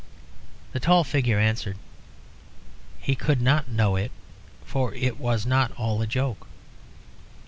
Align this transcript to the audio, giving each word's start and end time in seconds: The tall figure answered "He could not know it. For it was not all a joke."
The 0.73 0.79
tall 0.79 1.03
figure 1.03 1.37
answered 1.37 1.77
"He 2.99 3.13
could 3.13 3.39
not 3.39 3.69
know 3.69 3.97
it. 3.97 4.11
For 4.65 4.95
it 4.95 5.19
was 5.19 5.45
not 5.45 5.71
all 5.77 6.01
a 6.01 6.07
joke." 6.07 6.47